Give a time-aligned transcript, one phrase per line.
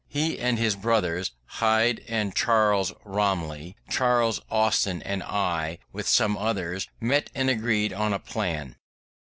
[0.09, 6.87] He and his brothers, Hyde and Charles, Romilly, Charles Austin and I, with some others,
[6.99, 8.77] met and agreed on a plan.